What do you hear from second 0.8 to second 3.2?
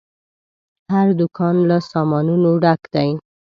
هر دوکان له سامانونو ډک دی.